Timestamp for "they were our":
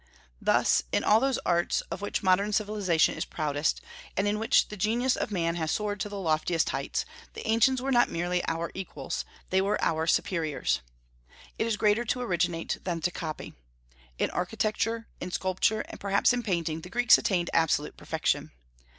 9.51-10.07